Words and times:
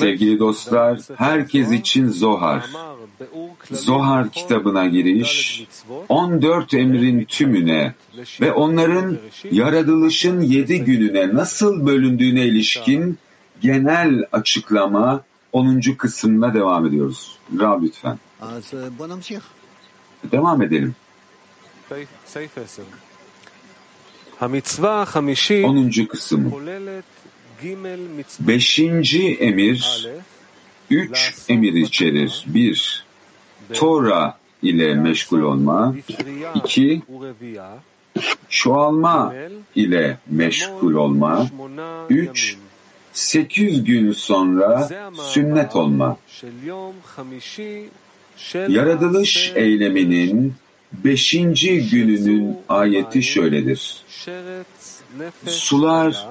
Sevgili 0.00 0.38
dostlar, 0.38 0.98
herkes 1.16 1.72
için 1.72 2.08
Zohar. 2.08 2.64
Zohar 3.70 4.30
kitabına 4.30 4.86
giriş, 4.86 5.66
14 6.08 6.74
emrin 6.74 7.24
tümüne 7.24 7.94
ve 8.40 8.52
onların 8.52 9.18
yaratılışın 9.50 10.40
7 10.40 10.84
gününe 10.84 11.34
nasıl 11.34 11.86
bölündüğüne 11.86 12.46
ilişkin 12.46 13.18
genel 13.62 14.24
açıklama 14.32 15.22
10. 15.52 15.80
kısımla 15.80 16.54
devam 16.54 16.86
ediyoruz. 16.86 17.38
Rab 17.60 17.82
lütfen. 17.82 18.18
Devam 20.32 20.62
edelim. 20.62 20.94
10. 25.64 26.06
kısım 26.06 26.52
Beşinci 28.40 29.34
emir 29.34 30.08
üç 30.90 31.34
emir 31.48 31.72
içerir. 31.72 32.44
Bir, 32.46 33.04
Tora 33.72 34.38
ile 34.62 34.94
meşgul 34.94 35.40
olma. 35.40 35.94
iki, 36.54 37.02
çoğalma 38.48 39.34
ile 39.74 40.18
meşgul 40.30 40.94
olma. 40.94 41.46
Üç, 42.10 42.56
sekiz 43.12 43.84
gün 43.84 44.12
sonra 44.12 44.88
sünnet 45.12 45.76
olma. 45.76 46.16
Yaratılış 48.68 49.52
eyleminin 49.54 50.54
beşinci 51.04 51.88
gününün 51.88 52.56
ayeti 52.68 53.22
şöyledir. 53.22 54.04
Sular 55.46 56.26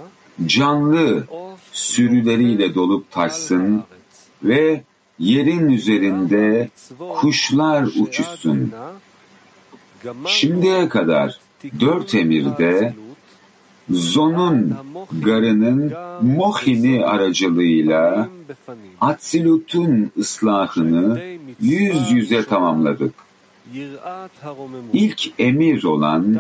canlı 0.46 1.28
sürüleriyle 1.72 2.76
dolup 2.76 3.12
taşsın 3.12 3.84
ve 4.44 4.84
yerin 5.20 5.70
üzerinde 5.70 6.70
kuşlar 7.16 7.84
uçuşsun. 7.84 8.72
Şimdiye 10.26 10.90
kadar 10.90 11.40
dört 11.80 12.16
emirde 12.16 12.94
Zon'un 13.90 14.76
garının 15.22 15.94
Mohin'i 16.22 17.06
aracılığıyla 17.06 18.30
Atsilut'un 19.02 20.12
ıslahını 20.18 21.22
yüz 21.62 22.12
yüze 22.12 22.46
tamamladık. 22.46 23.14
İlk 24.94 25.40
emir 25.40 25.84
olan 25.84 26.40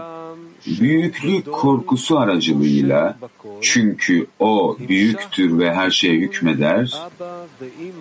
büyüklük 0.66 1.52
korkusu 1.52 2.20
aracılığıyla 2.20 3.17
çünkü 3.62 4.28
o 4.40 4.78
büyüktür 4.90 5.59
ve 5.59 5.73
her 5.73 5.92
şeye 5.92 6.14
hükmeder, 6.14 6.94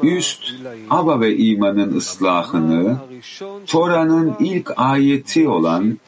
üst 0.02 0.54
Aba 0.90 1.20
ve 1.20 1.36
imanın 1.36 1.96
ıslahını 1.96 2.96
Tora'nın 3.66 4.34
ilk 4.40 4.72
ayeti 4.76 5.48
olan 5.48 5.98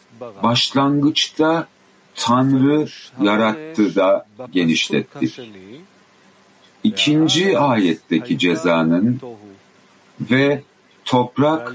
başlangıçta 0.42 1.66
Tanrı 2.14 2.86
yarattı 3.22 3.94
da 3.94 4.26
genişlettik. 4.52 5.40
İkinci 6.84 7.58
ayetteki 7.58 8.38
cezanın 8.38 9.20
ve 10.20 10.62
toprak 11.04 11.74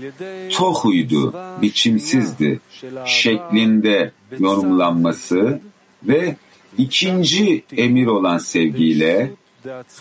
tohuydu, 0.51 1.33
biçimsizdi 1.61 2.59
şeklinde 3.05 4.11
yorumlanması 4.39 5.61
ve 6.03 6.35
ikinci 6.77 7.63
emir 7.77 8.07
olan 8.07 8.37
sevgiyle 8.37 9.31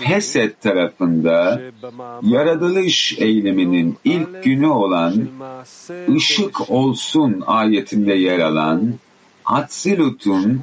Hesed 0.00 0.52
tarafında 0.62 1.60
yaratılış 2.22 3.18
eyleminin 3.18 3.96
ilk 4.04 4.44
günü 4.44 4.66
olan 4.66 5.28
ışık 6.16 6.70
olsun 6.70 7.42
ayetinde 7.46 8.14
yer 8.14 8.38
alan 8.38 8.94
Atsilut'un 9.44 10.62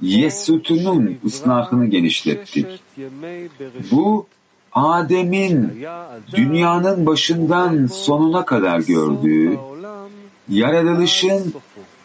Yesut'unun 0.00 1.18
ıslahını 1.26 1.86
genişlettik. 1.86 2.66
Bu 3.90 4.26
Adem'in 4.74 5.86
dünyanın 6.32 7.06
başından 7.06 7.86
sonuna 7.86 8.44
kadar 8.44 8.78
gördüğü 8.78 9.58
yaratılışın 10.48 11.54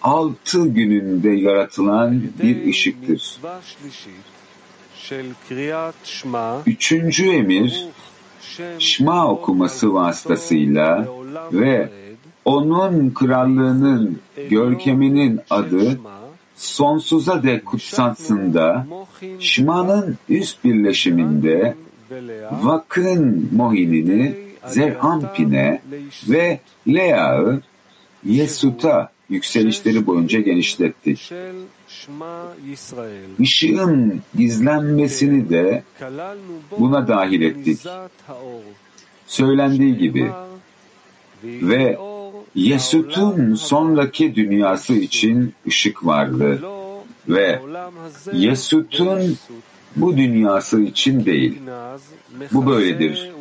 altı 0.02 0.68
gününde 0.68 1.30
yaratılan 1.30 2.24
bir 2.44 2.70
ışıktır. 2.70 3.40
Üçüncü 6.66 7.30
emir 7.30 7.86
Şma 8.80 9.32
okuması 9.32 9.94
vasıtasıyla 9.94 11.08
ve 11.54 11.90
onun 12.46 13.10
krallığının 13.10 14.20
görkeminin 14.50 15.40
adı 15.50 16.00
sonsuza 16.56 17.44
dek 17.44 17.66
kutsatsın 17.66 18.54
da 18.54 18.88
Şma'nın 19.40 20.18
üst 20.30 20.64
birleşiminde 20.64 21.76
Vak'ın 22.52 23.50
Mohinini 23.56 24.36
Zerampin'e 24.68 25.82
ve 26.30 26.60
Lea'yı 26.88 27.62
Yesut'a 28.26 29.12
yükselişleri 29.30 30.08
boyunca 30.08 30.40
genişlettik. 30.40 31.32
Işığın 33.40 34.22
gizlenmesini 34.38 35.50
de 35.50 35.84
buna 36.80 37.08
dahil 37.08 37.42
ettik. 37.42 37.80
Söylendiği 39.28 39.98
gibi 39.98 40.32
ve 41.44 41.98
Yesut'un 42.56 43.56
sonraki 43.56 44.36
dünyası 44.36 44.94
için 44.94 45.54
ışık 45.68 46.06
vardı 46.06 46.62
ve 47.30 47.60
Yesut'un 48.34 49.38
bu 49.96 50.18
dünyası 50.18 50.82
için 50.82 51.26
değil. 51.26 51.60
Bu 52.52 52.66
böyledir. 52.66 53.32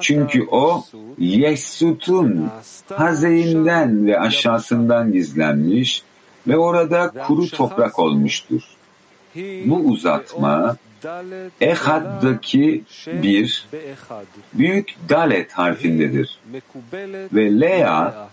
Çünkü 0.00 0.46
o 0.50 0.84
Yesut'un 1.18 2.50
hazeyinden 2.94 4.06
ve 4.06 4.20
aşağısından 4.20 5.12
gizlenmiş 5.12 6.02
ve 6.46 6.56
orada 6.56 7.12
kuru 7.26 7.50
toprak 7.50 7.98
olmuştur. 7.98 8.62
Bu 9.64 9.76
uzatma 9.76 10.76
Ehad'daki 11.60 12.84
bir 13.06 13.68
büyük 14.54 14.94
dalet 15.08 15.52
harfindedir. 15.52 16.38
Ve 17.32 17.60
Lea 17.60 18.28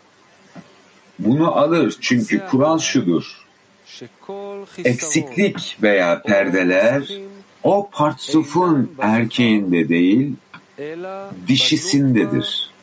bunu 1.20 1.56
alır 1.56 1.98
çünkü 2.02 2.42
kural 2.52 2.80
şudur. 2.80 3.44
Eksiklik 4.86 5.78
veya 5.82 6.22
perdeler 6.22 7.04
o 7.64 7.90
partsufun 7.92 8.92
erkeğinde 9.00 9.90
değil, 9.90 10.34
dişisindedir. 11.48 12.74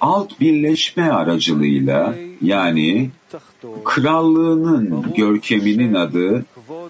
Alt 0.00 0.40
birleşme 0.40 1.10
aracılığıyla 1.10 2.14
yani 2.42 3.10
krallığının 3.84 5.14
görkeminin 5.16 5.94
adı 5.94 6.44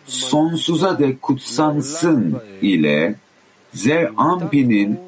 sonsuza 0.06 0.98
dek 0.98 1.22
kutsansın 1.22 2.40
ile 2.62 3.14
Zer-Ampi'nin 3.74 4.98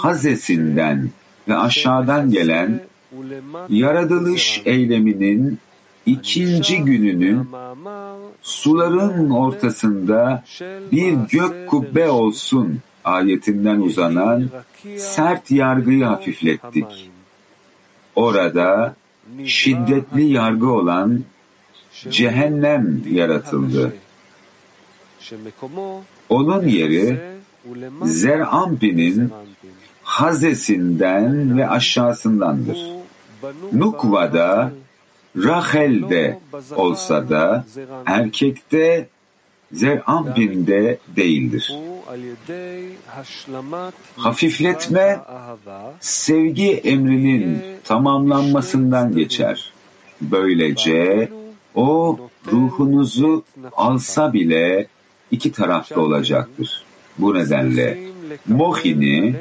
hazesinden 0.00 1.10
ve 1.48 1.56
aşağıdan 1.56 2.30
gelen 2.30 2.80
yaratılış 3.68 4.62
eyleminin 4.64 5.58
ikinci 6.06 6.78
gününün 6.78 7.48
suların 8.42 9.30
ortasında 9.30 10.44
bir 10.92 11.12
gök 11.12 11.68
kubbe 11.68 12.08
olsun 12.08 12.80
ayetinden 13.04 13.80
uzanan 13.80 14.50
sert 14.96 15.50
yargıyı 15.50 16.04
hafiflettik. 16.04 17.10
Orada 18.16 18.94
şiddetli 19.44 20.24
yargı 20.24 20.70
olan 20.70 21.24
cehennem 22.10 23.02
yaratıldı. 23.10 23.96
Onun 26.28 26.68
yeri 26.68 27.20
Zer-Ampi'nin 28.02 29.32
hazesinden 30.02 31.58
ve 31.58 31.68
aşağısındandır. 31.68 32.78
Nukva'da 33.72 34.72
Rahel'de 35.36 36.38
olsa 36.76 37.28
da 37.28 37.64
erkekte 38.06 39.08
Zer-Ampin'de 39.72 40.98
değildir. 41.16 41.74
Hafifletme 44.16 45.20
sevgi 46.00 46.72
emrinin 46.72 47.62
tamamlanmasından 47.84 49.14
geçer. 49.14 49.72
Böylece 50.20 51.28
o 51.74 52.18
ruhunuzu 52.52 53.44
alsa 53.72 54.32
bile 54.32 54.86
iki 55.30 55.52
tarafta 55.52 56.00
olacaktır. 56.00 56.84
Bu 57.18 57.34
nedenle 57.34 57.98
Mohin'i 58.46 59.34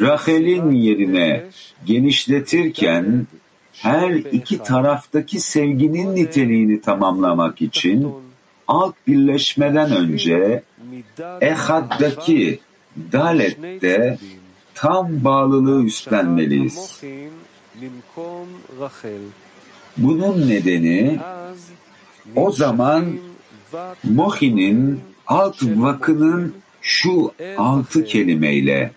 Rachel'in 0.00 0.70
yerine 0.70 1.44
genişletirken 1.84 3.26
her 3.72 4.10
iki 4.10 4.58
taraftaki 4.58 5.40
sevginin 5.40 6.14
niteliğini 6.16 6.80
tamamlamak 6.80 7.62
için 7.62 8.12
alt 8.68 8.94
birleşmeden 9.06 9.92
önce 9.96 10.62
Ehad'daki 11.40 12.60
Dalet'te 13.12 14.18
tam 14.74 15.24
bağlılığı 15.24 15.84
üstlenmeliyiz. 15.84 17.02
Bunun 19.96 20.48
nedeni 20.48 21.18
o 22.36 22.52
zaman 22.52 23.18
Mohi'nin 24.04 25.00
alt 25.26 25.62
vakının 25.62 26.54
şu 26.82 27.32
altı 27.56 28.04
kelimeyle 28.04 28.90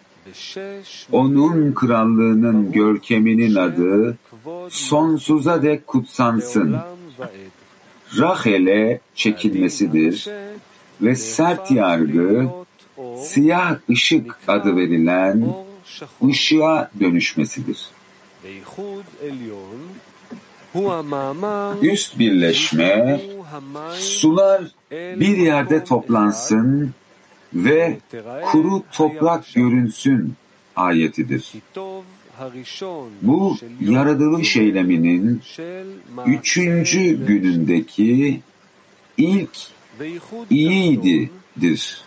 onun 1.12 1.74
krallığının 1.74 2.72
görkeminin 2.72 3.56
adı 3.56 4.18
sonsuza 4.70 5.64
dek 5.64 5.88
kutsansın. 5.88 6.78
Rachel'e 8.18 9.00
çekilmesidir 9.16 10.28
ve 11.02 11.16
sert 11.16 11.72
yargı 11.72 12.50
siyah 13.18 13.76
ışık 13.90 14.40
adı 14.48 14.76
verilen 14.76 15.54
ışığa 16.30 16.92
dönüşmesidir. 17.00 17.88
Üst 21.82 22.20
birleşme, 22.20 23.22
sular 23.94 24.62
bir 24.92 25.38
yerde 25.38 25.84
toplansın 25.84 26.94
ve 27.56 27.98
kuru 28.52 28.84
toprak 28.92 29.54
görünsün 29.56 30.34
ayetidir. 30.76 31.54
Bu 33.22 33.58
yaratılış 33.82 34.58
eyleminin 34.58 35.42
üçüncü 36.26 37.26
günündeki 37.28 38.42
ilk 39.18 39.58
iyididir. 40.50 42.04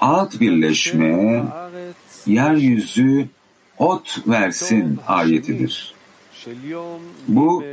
Alt 0.00 0.40
birleşme, 0.40 1.44
yeryüzü 2.26 3.28
ot 3.78 4.28
versin 4.28 4.98
ayetidir. 5.06 5.94
Bu 7.28 7.64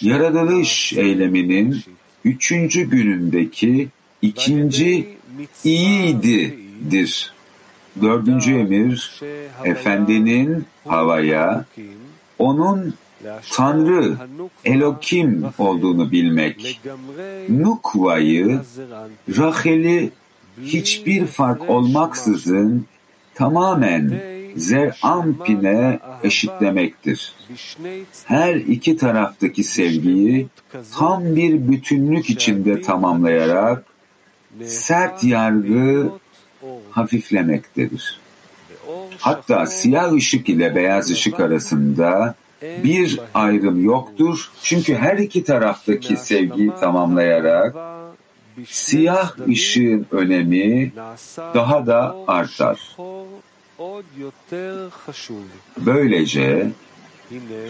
yaratılış 0.00 0.92
eyleminin 0.92 1.82
üçüncü 2.24 2.90
günündeki 2.90 3.88
ikinci 4.22 5.08
iyididir. 5.64 7.32
Dördüncü 8.02 8.54
emir, 8.54 9.20
Efendinin 9.64 10.64
havaya, 10.84 11.64
onun 12.38 12.94
Tanrı, 13.50 14.16
Elokim 14.64 15.44
olduğunu 15.58 16.12
bilmek. 16.12 16.80
Nukva'yı, 17.48 18.60
Rachel'i 19.38 20.10
hiçbir 20.64 21.26
fark 21.26 21.70
olmaksızın 21.70 22.86
tamamen 23.34 24.22
Zerampin'e 24.56 26.00
eşitlemektir. 26.22 27.34
Her 28.24 28.54
iki 28.54 28.96
taraftaki 28.96 29.64
sevgiyi 29.64 30.46
tam 30.98 31.36
bir 31.36 31.68
bütünlük 31.68 32.30
içinde 32.30 32.80
tamamlayarak 32.80 33.91
sert 34.66 35.24
yargı 35.24 36.10
hafiflemektedir. 36.90 38.20
Hatta 39.18 39.66
siyah 39.66 40.12
ışık 40.12 40.48
ile 40.48 40.74
beyaz 40.74 41.10
ışık 41.10 41.40
arasında 41.40 42.34
bir 42.62 43.20
ayrım 43.34 43.84
yoktur. 43.84 44.50
Çünkü 44.62 44.94
her 44.94 45.18
iki 45.18 45.44
taraftaki 45.44 46.16
sevgiyi 46.16 46.70
tamamlayarak 46.80 47.76
siyah 48.66 49.48
ışığın 49.48 50.06
önemi 50.10 50.92
daha 51.54 51.86
da 51.86 52.16
artar. 52.26 52.96
Böylece 55.78 56.70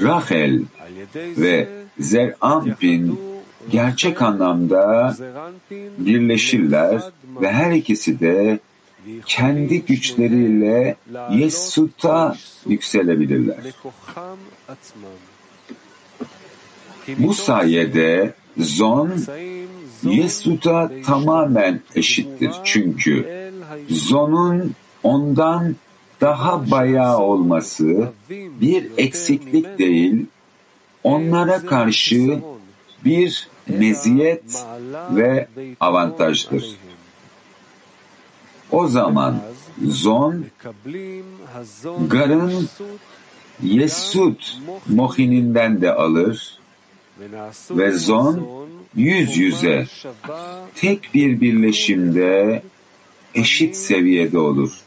Rachel 0.02 0.60
ve 1.14 1.68
Zerampin 1.98 3.31
gerçek 3.70 4.22
anlamda 4.22 5.16
birleşirler 5.98 7.02
ve 7.40 7.52
her 7.52 7.72
ikisi 7.72 8.20
de 8.20 8.58
kendi 9.26 9.82
güçleriyle 9.82 10.96
Yesut'a 11.30 12.36
yükselebilirler. 12.66 13.56
Bu 17.18 17.34
sayede 17.34 18.34
Zon 18.58 19.12
Yesut'a 20.02 20.90
tamamen 21.06 21.80
eşittir. 21.94 22.50
Çünkü 22.64 23.28
Zon'un 23.88 24.74
ondan 25.02 25.76
daha 26.20 26.70
bayağı 26.70 27.18
olması 27.18 28.12
bir 28.60 28.86
eksiklik 28.96 29.78
değil, 29.78 30.26
onlara 31.04 31.66
karşı 31.66 32.38
bir 33.04 33.48
meziyet 33.68 34.64
ve 35.10 35.48
avantajdır. 35.80 36.76
O 38.70 38.86
zaman 38.86 39.42
Zon, 39.86 40.44
Gar'ın 42.08 42.68
Yesut 43.62 44.58
Mohininden 44.88 45.80
de 45.80 45.92
alır 45.92 46.58
ve 47.70 47.92
Zon 47.92 48.48
yüz 48.96 49.36
yüze 49.36 49.86
tek 50.74 51.14
bir 51.14 51.40
birleşimde 51.40 52.62
eşit 53.34 53.76
seviyede 53.76 54.38
olur. 54.38 54.80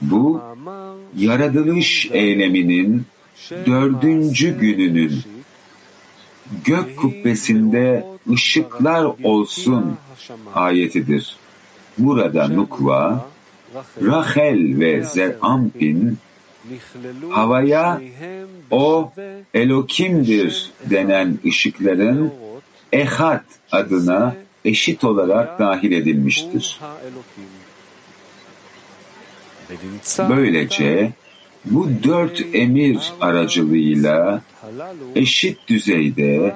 Bu 0.00 0.42
yaratılış 1.16 2.08
eyleminin 2.12 3.06
dördüncü 3.66 4.58
gününün 4.58 5.22
gök 6.64 6.96
kubbesinde 6.96 8.06
ışıklar 8.32 9.04
olsun 9.22 9.96
ayetidir. 10.54 11.36
Burada 11.98 12.48
Nukva, 12.48 13.28
Rachel 14.02 14.80
ve 14.80 15.02
Zerampin 15.02 16.18
havaya 17.30 18.00
o 18.70 19.12
Elokimdir 19.54 20.70
denen 20.90 21.38
ışıkların 21.46 22.32
Ehad 22.92 23.44
adına 23.72 24.36
eşit 24.64 25.04
olarak 25.04 25.58
dahil 25.58 25.92
edilmiştir. 25.92 26.80
Böylece 30.18 31.12
bu 31.64 31.88
dört 32.02 32.44
emir 32.52 33.12
aracılığıyla 33.20 34.42
eşit 35.14 35.68
düzeyde 35.68 36.54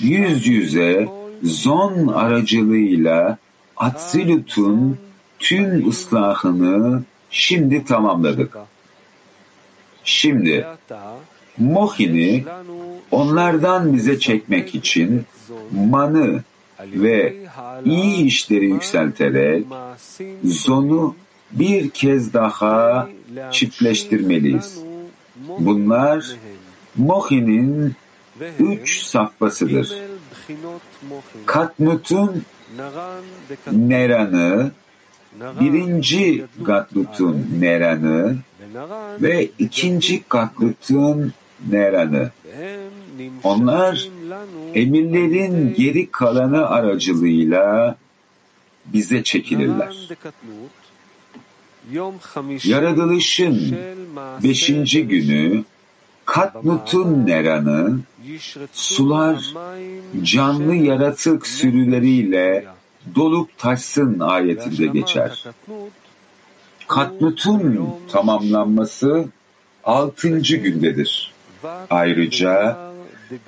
yüz 0.00 0.46
yüze 0.46 1.08
zon 1.42 2.06
aracılığıyla 2.06 3.38
Atsilut'un 3.76 4.98
tüm 5.38 5.88
ıslahını 5.88 7.02
şimdi 7.30 7.84
tamamladık. 7.84 8.56
Şimdi 10.04 10.66
Mohin'i 11.58 12.44
onlardan 13.10 13.94
bize 13.94 14.18
çekmek 14.18 14.74
için 14.74 15.24
manı 15.72 16.42
ve 16.80 17.36
iyi 17.84 18.24
işleri 18.24 18.64
yükselterek 18.64 19.66
zonu 20.44 21.14
bir 21.50 21.90
kez 21.90 22.34
daha 22.34 23.08
çiftleştirmeliyiz. 23.52 24.78
Bunlar 25.58 26.36
Mohi'nin 26.96 27.94
üç 28.58 29.02
safhasıdır. 29.02 29.92
Katnut'un 31.46 32.42
Neran'ı, 33.72 34.70
birinci 35.60 36.44
Gatlut'un 36.62 37.46
Neran'ı 37.60 38.36
ve 39.20 39.48
ikinci 39.58 40.22
Gatlut'un 40.30 41.32
Neran'ı. 41.70 42.30
Onlar 43.44 44.08
emirlerin 44.74 45.74
geri 45.74 46.10
kalanı 46.10 46.66
aracılığıyla 46.66 47.96
bize 48.86 49.22
çekilirler. 49.22 50.08
Yaratılışın 52.64 53.78
beşinci 54.42 55.08
günü 55.08 55.64
Katnut'un 56.24 57.26
Neran'ı 57.26 58.00
sular 58.72 59.54
canlı 60.22 60.74
yaratık 60.74 61.46
sürüleriyle 61.46 62.66
dolup 63.14 63.58
taşsın 63.58 64.20
ayetinde 64.20 64.86
geçer. 64.86 65.44
Katnut'un 66.88 67.90
tamamlanması 68.12 69.24
altıncı 69.84 70.56
gündedir. 70.56 71.32
Ayrıca 71.90 72.78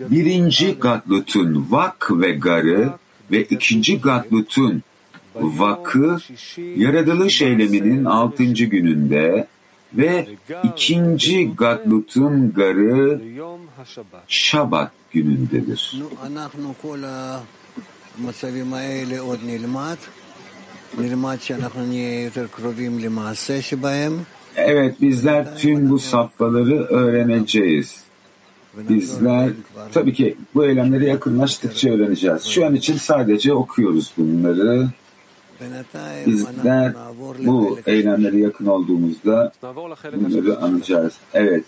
birinci 0.01 0.75
Gatlut'un 0.75 1.67
vak 1.71 2.11
ve 2.11 2.33
garı 2.33 2.93
ve 3.31 3.43
ikinci 3.43 4.01
Gatlut'un 4.01 4.83
vakı 5.35 6.19
yaratılış 6.77 7.43
eyleminin 7.43 8.05
altıncı 8.05 8.65
gününde 8.65 9.47
ve 9.95 10.27
ikinci 10.65 11.55
Gadlut'un 11.55 12.53
garı 12.53 13.21
Şabat 14.29 14.93
günündedir. 15.13 16.03
Evet 24.57 25.01
bizler 25.01 25.57
tüm 25.57 25.91
bu 25.91 25.99
safhaları 25.99 26.85
öğreneceğiz. 26.85 28.01
Bizler 28.75 29.51
tabii 29.93 30.13
ki 30.13 30.37
bu 30.55 30.67
eylemlere 30.67 31.07
yakınlaştıkça 31.07 31.91
öğreneceğiz. 31.91 32.45
Şu 32.45 32.67
an 32.67 32.75
için 32.75 32.97
sadece 32.97 33.53
okuyoruz 33.53 34.13
bunları. 34.19 34.89
Bizler 36.27 36.95
bu 37.47 37.79
eylemlere 37.87 38.39
yakın 38.39 38.67
olduğumuzda 38.67 39.53
bunları 40.15 40.59
anlayacağız. 40.59 41.13
Evet. 41.35 41.65